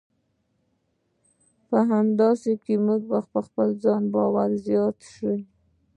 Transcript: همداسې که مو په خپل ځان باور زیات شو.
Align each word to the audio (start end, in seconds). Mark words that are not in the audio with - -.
همداسې 1.91 2.51
که 2.63 2.73
مو 2.85 2.95
په 3.31 3.39
خپل 3.45 3.67
ځان 3.83 4.03
باور 4.13 4.49
زیات 4.65 4.97
شو. 5.13 5.31